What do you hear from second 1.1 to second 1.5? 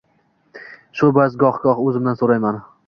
bois